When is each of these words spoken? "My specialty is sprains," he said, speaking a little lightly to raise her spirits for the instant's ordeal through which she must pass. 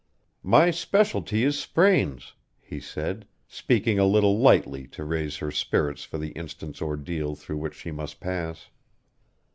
"My 0.41 0.71
specialty 0.71 1.43
is 1.43 1.59
sprains," 1.59 2.33
he 2.59 2.79
said, 2.79 3.27
speaking 3.47 3.99
a 3.99 4.05
little 4.07 4.35
lightly 4.39 4.87
to 4.87 5.05
raise 5.05 5.37
her 5.37 5.51
spirits 5.51 6.03
for 6.05 6.17
the 6.17 6.31
instant's 6.31 6.81
ordeal 6.81 7.35
through 7.35 7.57
which 7.57 7.75
she 7.75 7.91
must 7.91 8.19
pass. 8.19 8.69